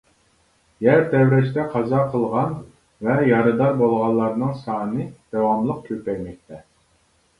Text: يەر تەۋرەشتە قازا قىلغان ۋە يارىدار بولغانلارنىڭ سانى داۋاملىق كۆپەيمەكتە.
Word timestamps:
يەر 0.83 1.03
تەۋرەشتە 1.09 1.65
قازا 1.73 1.99
قىلغان 2.15 2.55
ۋە 3.09 3.17
يارىدار 3.33 3.77
بولغانلارنىڭ 3.83 4.57
سانى 4.65 5.07
داۋاملىق 5.37 5.89
كۆپەيمەكتە. 5.91 6.65